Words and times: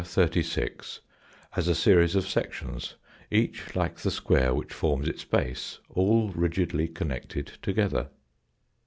36, 0.03 0.99
as 1.55 1.67
a 1.67 1.75
series 1.75 2.15
of 2.15 2.27
sections, 2.27 2.95
each 3.29 3.75
like 3.75 3.97
the 3.97 4.09
* 4.09 4.09
square 4.09 4.51
which 4.51 4.73
forms 4.73 5.07
its 5.07 5.23
base, 5.23 5.77
all 5.89 6.21
Fig. 6.29 6.33
35. 6.33 6.41
rigidly 6.41 6.87
connected 6.87 7.51
together. 7.61 8.09